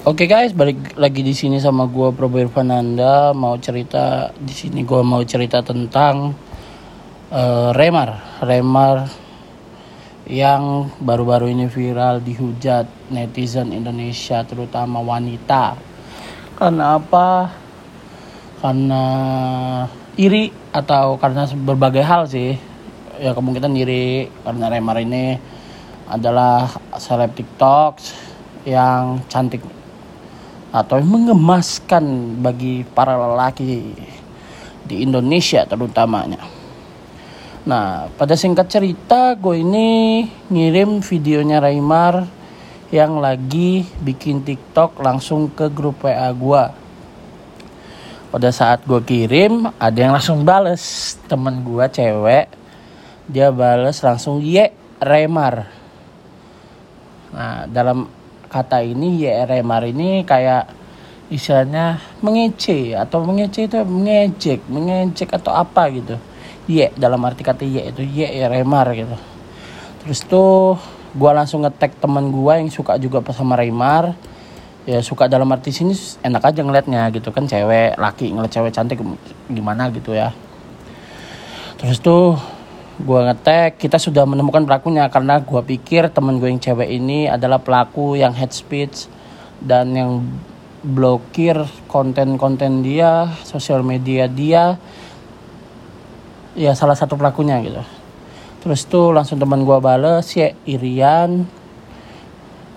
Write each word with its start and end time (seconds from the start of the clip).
Oke 0.00 0.24
guys, 0.24 0.56
balik 0.56 0.96
lagi 0.96 1.20
di 1.20 1.36
sini 1.36 1.60
sama 1.60 1.84
gua 1.84 2.08
Probo 2.08 2.40
Irfananda 2.40 3.36
mau 3.36 3.60
cerita 3.60 4.32
di 4.32 4.48
sini 4.48 4.80
gua 4.80 5.04
mau 5.04 5.20
cerita 5.28 5.60
tentang 5.60 6.32
uh, 7.28 7.68
Remar, 7.76 8.40
Remar 8.40 9.04
yang 10.24 10.88
baru-baru 11.04 11.52
ini 11.52 11.68
viral 11.68 12.24
dihujat 12.24 13.12
netizen 13.12 13.76
Indonesia 13.76 14.40
terutama 14.40 15.04
wanita. 15.04 15.76
Karena 16.56 16.96
apa? 16.96 17.52
Karena 18.64 19.04
iri 20.16 20.48
atau 20.72 21.20
karena 21.20 21.44
berbagai 21.44 22.00
hal 22.00 22.24
sih. 22.24 22.56
Ya 23.20 23.36
kemungkinan 23.36 23.76
iri 23.76 24.32
karena 24.48 24.72
Remar 24.72 24.96
ini 24.96 25.36
adalah 26.08 26.72
seleb 26.96 27.36
TikTok 27.36 28.00
yang 28.64 29.28
cantik 29.28 29.60
atau 30.70 31.02
mengemaskan 31.02 32.38
bagi 32.38 32.86
para 32.86 33.18
lelaki 33.18 33.94
di 34.86 34.96
Indonesia 35.02 35.66
terutamanya. 35.66 36.42
Nah, 37.66 38.08
pada 38.16 38.38
singkat 38.38 38.72
cerita, 38.72 39.36
gue 39.36 39.60
ini 39.60 40.24
ngirim 40.48 41.04
videonya 41.04 41.60
Raimar 41.60 42.24
yang 42.90 43.22
lagi 43.22 43.86
bikin 44.02 44.42
TikTok 44.42 44.98
langsung 44.98 45.52
ke 45.52 45.68
grup 45.70 46.02
WA 46.02 46.30
gue. 46.32 46.64
Pada 48.30 48.50
saat 48.54 48.86
gue 48.86 49.02
kirim, 49.02 49.68
ada 49.74 49.98
yang 49.98 50.14
langsung 50.14 50.46
bales. 50.46 51.18
Temen 51.26 51.66
gue 51.66 51.84
cewek, 51.90 52.46
dia 53.26 53.50
bales 53.50 53.98
langsung, 54.00 54.38
ye, 54.38 54.70
Raimar. 55.02 55.66
Nah, 57.30 57.66
dalam 57.70 58.19
kata 58.50 58.82
ini 58.82 59.22
YRMR 59.22 59.94
ini 59.94 60.26
kayak 60.26 60.68
istilahnya 61.30 62.02
mengece 62.20 62.98
atau 62.98 63.22
mengece 63.22 63.70
itu 63.70 63.78
mengejek, 63.86 64.66
mengejek 64.66 65.30
atau 65.30 65.54
apa 65.54 65.86
gitu. 65.94 66.18
Y 66.66 66.90
dalam 66.98 67.22
arti 67.22 67.46
kata 67.46 67.62
Y 67.62 67.94
itu 67.94 68.02
YRMR 68.02 68.88
gitu. 68.98 69.16
Terus 70.02 70.20
tuh 70.26 70.76
gue 71.14 71.30
langsung 71.30 71.62
ngetek 71.62 71.98
teman 72.02 72.30
gue 72.30 72.52
yang 72.58 72.70
suka 72.70 72.98
juga 72.98 73.22
sama 73.34 73.58
Raymar 73.58 74.14
ya 74.88 75.02
suka 75.04 75.28
dalam 75.28 75.50
arti 75.52 75.74
sini 75.74 75.92
enak 76.24 76.54
aja 76.54 76.60
ngeliatnya 76.64 77.10
gitu 77.12 77.34
kan 77.34 77.44
cewek 77.44 77.98
laki 78.00 78.32
ngeliat 78.32 78.50
cewek 78.50 78.72
cantik 78.72 79.02
gimana 79.50 79.92
gitu 79.92 80.16
ya 80.16 80.32
terus 81.76 82.00
tuh 82.00 82.38
gue 83.00 83.20
ngetek 83.24 83.80
kita 83.80 83.96
sudah 83.96 84.28
menemukan 84.28 84.68
pelakunya 84.68 85.08
karena 85.08 85.40
gue 85.40 85.62
pikir 85.64 86.12
temen 86.12 86.36
gue 86.36 86.52
yang 86.52 86.60
cewek 86.60 86.88
ini 86.88 87.24
adalah 87.32 87.56
pelaku 87.56 88.20
yang 88.20 88.36
head 88.36 88.52
speech 88.52 89.08
dan 89.64 89.96
yang 89.96 90.20
blokir 90.80 91.56
konten-konten 91.88 92.80
dia 92.84 93.32
sosial 93.44 93.80
media 93.80 94.28
dia. 94.28 94.76
Ya 96.58 96.76
salah 96.76 96.98
satu 96.98 97.16
pelakunya 97.16 97.62
gitu. 97.64 97.80
Terus 98.60 98.84
tuh 98.84 99.16
langsung 99.16 99.40
teman 99.40 99.64
gue 99.64 99.78
bales 99.80 100.28
ya 100.36 100.52
Irian. 100.68 101.48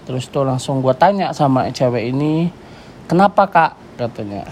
Terus 0.08 0.28
tuh 0.32 0.48
langsung 0.48 0.80
gue 0.80 0.96
tanya 0.96 1.36
sama 1.36 1.68
cewek 1.72 2.12
ini 2.16 2.48
kenapa 3.12 3.48
kak? 3.48 3.72
Katanya. 4.00 4.48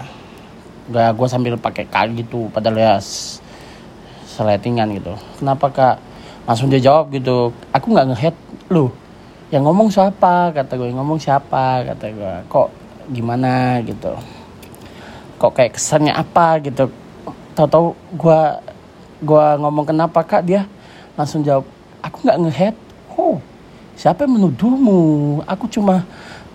Gak 0.92 1.16
gue 1.16 1.28
sambil 1.30 1.54
pakai 1.56 1.88
kak 1.88 2.12
gitu 2.18 2.52
padahal 2.52 2.76
ya 2.76 2.94
seletingan 4.32 4.96
gitu. 4.96 5.12
Kenapa 5.36 5.66
kak? 5.68 5.96
Langsung 6.48 6.72
dia 6.72 6.80
jawab 6.80 7.12
gitu. 7.12 7.52
Aku 7.70 7.92
nggak 7.92 8.08
ngehead 8.12 8.36
lu. 8.72 8.88
Yang 9.52 9.62
ngomong 9.68 9.88
siapa 9.92 10.48
kata 10.56 10.72
gue. 10.80 10.88
Ngomong 10.88 11.20
siapa 11.20 11.84
kata 11.84 12.06
gue. 12.08 12.34
Kok 12.48 12.68
gimana 13.12 13.84
gitu. 13.84 14.16
Kok 15.36 15.52
kayak 15.52 15.76
kesannya 15.76 16.16
apa 16.16 16.56
gitu. 16.64 16.88
Tahu-tahu 17.52 17.92
gue 18.16 18.40
gue 19.22 19.46
ngomong 19.60 19.84
kenapa 19.84 20.24
kak? 20.24 20.48
Dia 20.48 20.64
langsung 21.12 21.44
jawab 21.44 21.68
aku 22.00 22.24
nggak 22.24 22.40
ngehead 22.48 22.76
oh 23.14 23.36
siapa 23.94 24.24
yang 24.24 24.40
menuduhmu? 24.40 25.00
Aku 25.44 25.68
cuma 25.68 26.02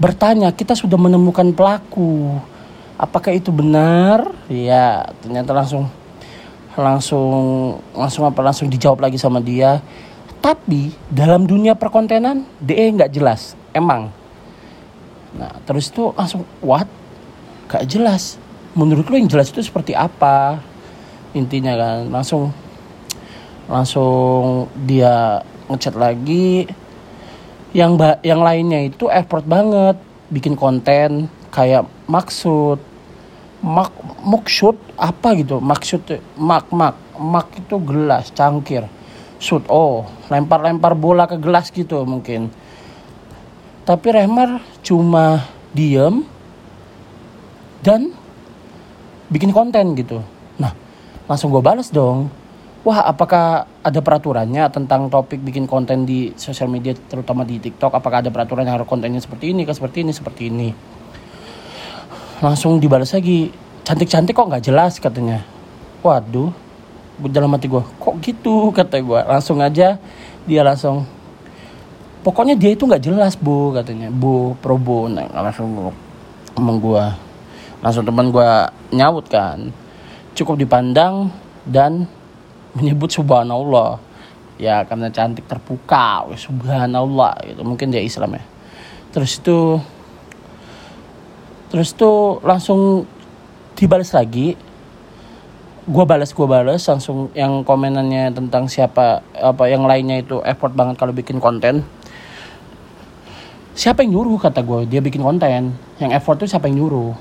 bertanya 0.02 0.50
kita 0.52 0.74
sudah 0.74 0.98
menemukan 0.98 1.48
pelaku. 1.54 2.42
Apakah 2.98 3.30
itu 3.30 3.54
benar? 3.54 4.26
Ya 4.50 5.06
ternyata 5.22 5.54
langsung 5.54 5.86
langsung 6.78 7.34
langsung 7.98 8.30
apa 8.30 8.40
langsung 8.46 8.70
dijawab 8.70 9.10
lagi 9.10 9.18
sama 9.18 9.42
dia. 9.42 9.82
Tapi 10.38 10.94
dalam 11.10 11.50
dunia 11.50 11.74
perkontenan 11.74 12.46
DE 12.62 12.94
nggak 12.94 13.12
jelas. 13.12 13.58
Emang. 13.74 14.14
Nah 15.34 15.52
terus 15.66 15.90
itu 15.90 16.14
langsung 16.14 16.46
what? 16.62 16.86
Gak 17.68 17.84
jelas. 17.90 18.40
Menurut 18.78 19.10
lo 19.10 19.18
yang 19.18 19.28
jelas 19.28 19.52
itu 19.52 19.60
seperti 19.60 19.92
apa? 19.92 20.62
Intinya 21.36 21.76
kan 21.76 22.08
langsung 22.08 22.54
langsung 23.68 24.72
dia 24.88 25.42
ngechat 25.68 25.98
lagi. 25.98 26.70
Yang 27.76 28.22
yang 28.24 28.40
lainnya 28.40 28.88
itu 28.88 29.12
effort 29.12 29.44
banget 29.44 30.00
bikin 30.32 30.56
konten. 30.56 31.28
Kayak 31.52 31.90
maksud 32.08 32.80
mak 33.62 33.94
maksud 34.22 34.78
apa 34.98 35.34
gitu? 35.38 35.58
Maksud 35.58 36.06
mak 36.38 36.70
mak 36.70 36.96
mak 37.18 37.50
itu 37.58 37.76
gelas 37.82 38.30
cangkir. 38.34 38.86
Shoot 39.38 39.70
oh 39.70 40.10
lempar 40.34 40.62
lempar 40.66 40.98
bola 40.98 41.30
ke 41.30 41.38
gelas 41.38 41.70
gitu 41.74 42.02
mungkin. 42.06 42.50
Tapi 43.88 44.08
Remar 44.12 44.60
cuma 44.84 45.48
diem 45.72 46.26
dan 47.86 48.12
bikin 49.32 49.54
konten 49.54 49.96
gitu. 49.96 50.20
Nah 50.60 50.74
langsung 51.30 51.54
gue 51.54 51.62
balas 51.62 51.94
dong. 51.94 52.30
Wah 52.86 53.04
apakah 53.04 53.68
ada 53.84 54.00
peraturannya 54.00 54.64
tentang 54.72 55.12
topik 55.12 55.44
bikin 55.44 55.68
konten 55.68 56.08
di 56.08 56.32
sosial 56.40 56.72
media 56.72 56.96
terutama 56.96 57.44
di 57.44 57.60
TikTok? 57.60 57.92
Apakah 57.92 58.24
ada 58.24 58.32
peraturan 58.32 58.64
yang 58.64 58.80
harus 58.80 58.88
kontennya 58.88 59.20
seperti 59.20 59.52
ini 59.52 59.68
ke 59.68 59.76
seperti 59.76 60.08
ini 60.08 60.12
seperti 60.16 60.44
ini 60.48 60.70
langsung 62.42 62.78
dibalas 62.78 63.14
lagi. 63.14 63.50
Cantik-cantik 63.88 64.36
kok 64.36 64.48
nggak 64.52 64.66
jelas 64.68 65.00
katanya. 65.00 65.42
Waduh 66.04 66.68
dalam 67.26 67.50
hati 67.58 67.66
gue 67.66 67.82
kok 67.82 68.16
gitu? 68.22 68.70
kata 68.70 69.02
gue 69.02 69.20
langsung 69.26 69.58
aja 69.58 69.98
dia 70.46 70.62
langsung 70.62 71.02
pokoknya 72.22 72.54
dia 72.54 72.78
itu 72.78 72.86
nggak 72.86 73.02
jelas 73.02 73.34
bu 73.34 73.74
katanya. 73.74 74.14
Bu 74.14 74.54
probo 74.62 75.10
nah, 75.10 75.26
langsung 75.34 75.90
ngomong 76.54 76.78
gue 76.78 77.06
langsung 77.82 78.06
teman 78.06 78.30
gue 78.30 78.50
nyaut 78.94 79.26
kan. 79.26 79.74
Cukup 80.38 80.62
dipandang 80.62 81.34
dan 81.66 82.06
menyebut 82.78 83.10
subhanallah. 83.10 83.98
Ya 84.62 84.86
karena 84.86 85.10
cantik 85.10 85.50
terpukau 85.50 86.38
subhanallah 86.38 87.34
gitu. 87.50 87.66
Mungkin 87.66 87.90
dia 87.90 88.02
Islam 88.02 88.38
ya. 88.38 88.44
Terus 89.10 89.42
itu 89.42 89.82
terus 91.68 91.94
tuh 91.96 92.40
langsung 92.44 93.04
dibalas 93.78 94.12
lagi. 94.12 94.58
Gue 95.88 96.04
balas 96.04 96.36
gue 96.36 96.48
balas 96.50 96.84
langsung 96.84 97.32
yang 97.32 97.64
komenannya 97.64 98.36
tentang 98.36 98.68
siapa 98.68 99.24
apa 99.32 99.64
yang 99.72 99.88
lainnya 99.88 100.20
itu 100.20 100.44
effort 100.44 100.76
banget 100.76 101.00
kalau 101.00 101.16
bikin 101.16 101.40
konten. 101.40 101.88
Siapa 103.78 104.04
yang 104.04 104.20
nyuruh 104.20 104.36
kata 104.42 104.68
gue 104.68 104.90
dia 104.90 105.00
bikin 105.00 105.24
konten. 105.24 105.72
Yang 106.02 106.12
effort 106.20 106.44
tuh 106.44 106.50
siapa 106.50 106.68
yang 106.68 106.84
nyuruh? 106.84 107.16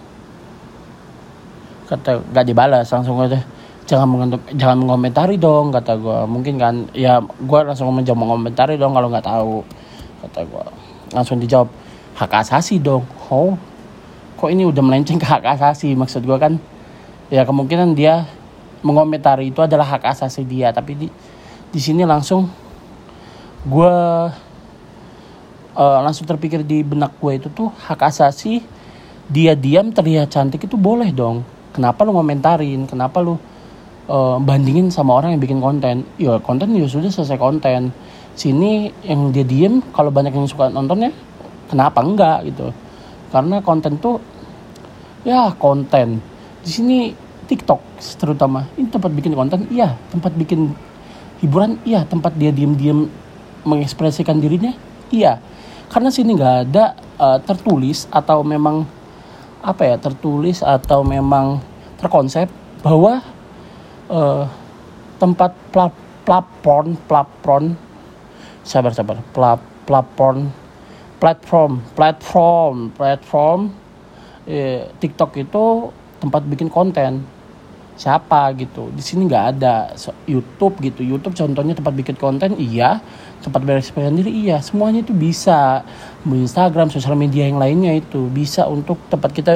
Kata 1.86 2.26
gak 2.34 2.46
dibalas 2.48 2.90
langsung 2.90 3.22
aja. 3.22 3.38
Jangan 3.86 4.08
mengentuk, 4.10 4.42
jangan 4.58 4.82
mengomentari 4.82 5.38
dong 5.38 5.70
kata 5.70 5.94
gue 5.94 6.18
mungkin 6.26 6.58
kan 6.58 6.90
ya 6.90 7.22
gue 7.22 7.60
langsung 7.62 7.94
jangan 8.02 8.18
mengomentari 8.18 8.74
dong 8.74 8.98
kalau 8.98 9.06
nggak 9.06 9.22
tahu 9.22 9.62
kata 10.26 10.42
gue 10.42 10.64
langsung 11.14 11.38
dijawab 11.38 11.70
hak 12.18 12.34
asasi 12.34 12.82
dong 12.82 13.06
oh 13.30 13.54
kok 14.36 14.52
ini 14.52 14.68
udah 14.68 14.82
melenceng 14.84 15.16
ke 15.16 15.26
hak 15.26 15.42
asasi? 15.56 15.96
Maksud 15.96 16.22
gue 16.28 16.36
kan 16.36 16.60
ya 17.32 17.42
kemungkinan 17.42 17.96
dia 17.96 18.28
mengomentari 18.84 19.48
itu 19.50 19.64
adalah 19.64 19.96
hak 19.96 20.04
asasi 20.12 20.44
dia. 20.44 20.70
Tapi 20.70 20.92
di 20.94 21.08
di 21.72 21.80
sini 21.80 22.04
langsung 22.04 22.46
gue 23.66 23.94
uh, 25.74 25.98
langsung 26.04 26.28
terpikir 26.28 26.62
di 26.62 26.84
benak 26.84 27.16
gue 27.18 27.32
itu 27.40 27.48
tuh 27.50 27.72
hak 27.72 28.12
asasi 28.12 28.62
dia 29.26 29.58
diam 29.58 29.90
terlihat 29.90 30.30
cantik 30.30 30.68
itu 30.68 30.76
boleh 30.78 31.10
dong. 31.10 31.42
Kenapa 31.74 32.04
lu 32.06 32.14
ngomentarin? 32.14 32.86
Kenapa 32.86 33.18
lu 33.24 33.40
uh, 34.06 34.38
bandingin 34.38 34.92
sama 34.92 35.16
orang 35.16 35.34
yang 35.34 35.42
bikin 35.42 35.58
konten? 35.58 36.04
Ya 36.20 36.38
konten 36.38 36.76
ya 36.76 36.86
sudah 36.86 37.08
selesai 37.08 37.40
konten. 37.40 37.90
Sini 38.36 38.92
yang 39.00 39.32
dia 39.32 39.48
diem 39.48 39.80
kalau 39.96 40.12
banyak 40.12 40.36
yang 40.36 40.44
suka 40.44 40.68
nontonnya 40.68 41.08
kenapa 41.72 42.04
enggak 42.04 42.44
gitu 42.52 42.68
karena 43.36 43.60
konten 43.60 44.00
tuh 44.00 44.16
ya 45.28 45.52
konten. 45.60 46.24
Di 46.64 46.70
sini 46.72 47.12
TikTok 47.44 48.00
terutama 48.16 48.64
ini 48.80 48.88
tempat 48.88 49.12
bikin 49.12 49.36
konten 49.36 49.68
iya 49.68 49.92
tempat 50.08 50.32
bikin 50.34 50.72
hiburan 51.44 51.76
iya 51.84 52.02
tempat 52.08 52.32
dia 52.34 52.48
diem-diem 52.48 53.12
mengekspresikan 53.68 54.40
dirinya 54.40 54.72
iya. 55.12 55.36
Karena 55.86 56.10
sini 56.10 56.34
nggak 56.34 56.56
ada 56.66 56.98
uh, 57.20 57.38
tertulis 57.44 58.08
atau 58.10 58.42
memang 58.42 58.88
apa 59.62 59.82
ya 59.84 59.96
tertulis 60.00 60.64
atau 60.64 61.06
memang 61.06 61.60
terkonsep 62.00 62.50
bahwa 62.82 63.22
uh, 64.10 64.46
tempat 65.18 65.52
pla 65.70 65.90
platform 66.26 66.98
platform 67.06 67.64
sabar 68.66 68.90
sabar 68.90 69.22
pla 69.30 69.54
platform 69.86 70.50
platform 71.16 71.80
platform 71.96 72.92
platform 72.92 73.60
eh, 74.46 74.88
TikTok 75.00 75.30
itu 75.40 75.90
tempat 76.22 76.42
bikin 76.46 76.70
konten. 76.72 77.36
Siapa 77.96 78.52
gitu? 78.60 78.92
Di 78.92 79.00
sini 79.00 79.24
nggak 79.24 79.44
ada. 79.56 79.96
YouTube 80.28 80.76
gitu. 80.84 81.00
YouTube 81.00 81.32
contohnya 81.32 81.72
tempat 81.72 81.96
bikin 81.96 82.16
konten 82.16 82.52
iya. 82.60 83.00
Tempat 83.40 83.64
berekspresi 83.64 84.12
diri 84.20 84.32
iya. 84.44 84.60
Semuanya 84.60 85.00
itu 85.00 85.16
bisa. 85.16 85.80
Instagram 86.28 86.92
sosial 86.92 87.16
media 87.16 87.48
yang 87.48 87.56
lainnya 87.56 87.96
itu 87.96 88.28
bisa 88.28 88.68
untuk 88.68 89.00
tempat 89.08 89.32
kita 89.32 89.52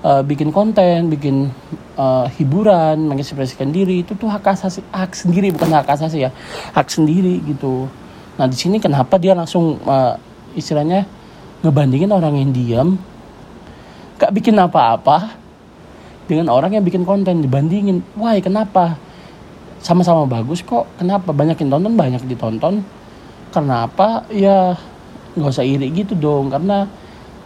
uh, 0.00 0.22
bikin 0.24 0.54
konten 0.54 1.12
bikin 1.12 1.52
uh, 2.00 2.24
hiburan 2.40 3.04
mengekspresikan 3.12 3.68
diri. 3.68 4.00
Itu 4.00 4.16
tuh 4.16 4.32
hak 4.32 4.56
asasi 4.56 4.80
hak 4.88 5.12
sendiri 5.12 5.52
bukan 5.52 5.76
hak 5.76 5.92
asasi 5.92 6.24
ya. 6.24 6.30
Hak 6.72 6.88
sendiri 6.88 7.44
gitu. 7.44 7.92
Nah 8.40 8.48
di 8.48 8.56
sini 8.56 8.80
kenapa 8.80 9.20
dia 9.20 9.36
langsung 9.36 9.76
uh, 9.84 10.16
istilahnya 10.56 11.06
ngebandingin 11.60 12.10
orang 12.10 12.34
yang 12.40 12.50
diam 12.50 12.88
gak 14.16 14.32
bikin 14.32 14.56
apa-apa 14.56 15.46
dengan 16.26 16.50
orang 16.50 16.74
yang 16.74 16.84
bikin 16.84 17.06
konten 17.06 17.38
dibandingin 17.38 18.02
wah 18.18 18.34
kenapa? 18.42 18.98
Sama-sama 19.78 20.26
bagus 20.26 20.66
kok 20.66 20.90
kenapa? 20.98 21.30
Banyak 21.30 21.54
yang 21.62 21.70
tonton 21.78 21.94
banyak 21.94 22.22
ditonton. 22.26 22.82
Karena 23.54 23.86
apa 23.86 24.26
ya 24.34 24.74
nggak 25.38 25.52
usah 25.54 25.62
iri 25.62 25.86
gitu 25.94 26.18
dong 26.18 26.50
karena 26.50 26.90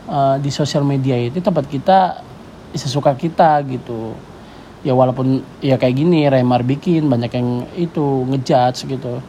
uh, 0.09 0.41
di 0.41 0.49
sosial 0.49 0.87
media 0.87 1.19
itu 1.21 1.45
tempat 1.45 1.69
kita 1.69 2.25
sesuka 2.73 3.13
kita 3.13 3.61
gitu. 3.69 4.17
Ya 4.81 4.97
walaupun 4.97 5.45
ya 5.61 5.77
kayak 5.77 6.01
gini 6.01 6.25
Remar 6.33 6.65
bikin 6.65 7.05
banyak 7.05 7.31
yang 7.37 7.49
itu 7.77 8.25
ngejudge 8.33 8.89
gitu. 8.89 9.21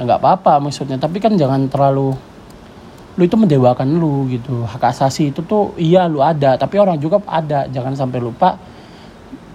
Ya 0.00 0.08
nggak 0.08 0.24
apa-apa 0.24 0.64
maksudnya 0.64 0.96
tapi 0.96 1.20
kan 1.20 1.36
jangan 1.36 1.68
terlalu 1.68 2.16
lu 3.14 3.22
itu 3.22 3.36
mendewakan 3.38 3.86
lu 3.94 4.26
gitu. 4.26 4.66
Hak 4.66 4.90
asasi 4.90 5.30
itu 5.30 5.40
tuh 5.46 5.70
iya 5.78 6.10
lu 6.10 6.18
ada 6.18 6.58
tapi 6.58 6.82
orang 6.82 6.98
juga 6.98 7.22
ada. 7.30 7.70
Jangan 7.70 7.94
sampai 7.94 8.18
lupa 8.18 8.58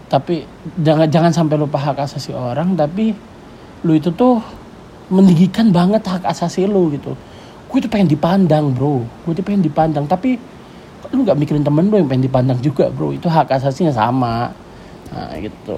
tapi 0.10 0.42
jangan 0.82 1.06
jangan 1.06 1.30
sampai 1.30 1.56
lupa 1.62 1.78
hak 1.78 2.02
asasi 2.02 2.34
orang 2.34 2.74
tapi 2.74 3.14
lu 3.86 3.94
itu 3.94 4.10
tuh 4.10 4.42
meninggikan 5.14 5.70
banget 5.70 6.02
hak 6.08 6.26
asasi 6.26 6.66
lu 6.66 6.90
gitu. 6.96 7.14
Gue 7.70 7.78
itu 7.78 7.90
pengen 7.92 8.10
dipandang 8.10 8.74
bro. 8.74 9.06
Gue 9.28 9.32
itu 9.38 9.44
pengen 9.46 9.62
dipandang 9.62 10.10
tapi 10.10 10.40
lu 11.14 11.22
nggak 11.22 11.38
mikirin 11.38 11.62
temen 11.62 11.90
lu 11.90 12.02
yang 12.02 12.10
pengen 12.10 12.26
dipandang 12.26 12.58
juga 12.64 12.90
bro. 12.90 13.14
Itu 13.14 13.30
hak 13.30 13.54
asasinya 13.54 13.94
sama. 13.94 14.50
Nah 15.14 15.36
gitu. 15.38 15.78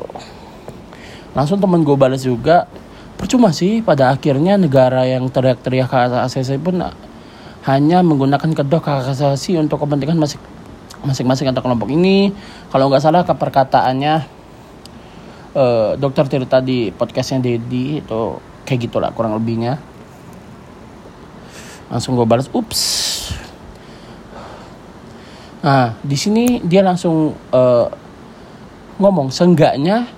Langsung 1.35 1.59
temen 1.59 1.83
gue 1.83 1.95
balas 1.95 2.23
juga 2.23 2.67
percuma 3.19 3.51
sih 3.51 3.83
pada 3.83 4.15
akhirnya 4.15 4.55
negara 4.55 5.03
yang 5.03 5.27
teriak-teriak 5.27 5.91
hak 5.91 6.29
asasi 6.31 6.55
pun 6.55 6.79
hanya 7.61 8.01
menggunakan 8.01 8.57
kedok 8.57 8.89
hak 8.89 9.13
asasi 9.13 9.53
untuk 9.57 9.85
kepentingan 9.85 10.17
masing 10.17 10.41
masing-masing 11.05 11.49
antar 11.49 11.65
kelompok. 11.65 11.89
Ini 11.89 12.33
kalau 12.69 12.89
nggak 12.89 13.01
salah 13.01 13.21
ke 13.25 13.33
perkataannya 13.33 14.13
uh, 15.57 15.91
dokter 15.97 16.25
Tirta 16.29 16.61
di 16.61 16.89
podcastnya 16.93 17.41
Dedi 17.41 18.01
itu 18.01 18.21
kayak 18.65 18.79
gitulah 18.89 19.09
kurang 19.13 19.37
lebihnya. 19.37 19.81
Langsung 21.89 22.15
gue 22.15 22.25
balas 22.25 22.47
ups. 22.53 22.81
Nah 25.61 25.97
di 26.01 26.17
sini 26.17 26.61
dia 26.65 26.81
langsung 26.81 27.37
uh, 27.53 27.87
ngomong 28.97 29.29
senggaknya 29.29 30.09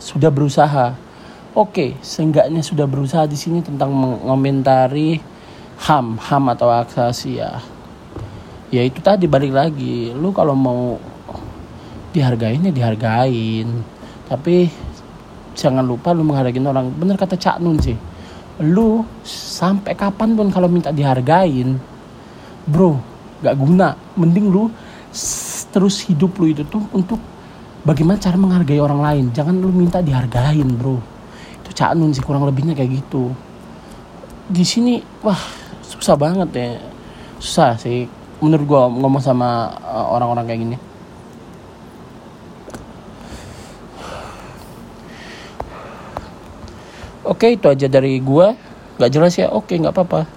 sudah 0.00 0.32
berusaha. 0.32 0.96
Oke 1.56 1.96
senggaknya 2.04 2.60
sudah 2.60 2.84
berusaha 2.84 3.24
di 3.24 3.36
sini 3.36 3.64
tentang 3.64 3.92
mengomentari 3.92 5.35
ham 5.86 6.18
ham 6.18 6.44
atau 6.50 6.66
aksasi 6.66 7.38
ya 7.38 7.62
ya 8.70 8.82
itu 8.82 8.98
tadi 9.02 9.30
balik 9.30 9.52
lagi. 9.54 10.10
Lu 10.14 10.34
kalau 10.34 10.54
mau 10.58 10.98
dihargain 12.10 12.66
ya 12.66 12.72
dihargain. 12.72 13.68
Tapi 14.26 14.66
jangan 15.54 15.86
lupa 15.86 16.10
lu 16.10 16.26
menghargai 16.26 16.58
orang. 16.60 16.90
Bener 16.94 17.14
kata 17.14 17.38
Cak 17.38 17.62
Nun 17.62 17.78
sih. 17.78 17.96
Lu 18.66 19.04
sampai 19.26 19.92
kapan 19.94 20.32
pun 20.34 20.48
kalau 20.48 20.66
minta 20.66 20.90
dihargain 20.90 21.78
bro 22.66 22.98
gak 23.44 23.54
guna. 23.54 23.94
Mending 24.18 24.46
lu 24.50 24.68
terus 25.70 26.04
hidup 26.08 26.36
lu 26.42 26.50
itu 26.50 26.64
tuh 26.66 26.82
untuk 26.90 27.20
bagaimana 27.86 28.18
cara 28.18 28.34
menghargai 28.34 28.82
orang 28.82 29.00
lain. 29.00 29.24
Jangan 29.30 29.54
lu 29.54 29.70
minta 29.70 30.02
dihargain 30.02 30.66
bro. 30.74 30.98
Itu 31.62 31.70
Cak 31.70 31.94
Nun 31.94 32.10
sih 32.10 32.24
kurang 32.24 32.42
lebihnya 32.42 32.74
kayak 32.74 32.90
gitu. 33.04 33.30
Di 34.46 34.62
sini 34.62 35.02
wah 35.22 35.65
susah 36.06 36.22
banget 36.22 36.50
ya. 36.54 36.68
Susah 37.42 37.74
sih 37.74 38.06
menurut 38.38 38.62
gue 38.62 38.82
ngomong 39.02 39.18
sama 39.18 39.74
eh, 39.74 40.06
orang-orang 40.06 40.46
kayak 40.46 40.60
gini. 40.62 40.78
Oke 47.26 47.58
itu 47.58 47.66
aja 47.66 47.90
dari 47.90 48.22
gue 48.22 48.46
Gak 49.02 49.10
jelas 49.10 49.34
ya? 49.34 49.50
Oke 49.50 49.74
gak 49.82 49.90
apa-apa 49.90 50.36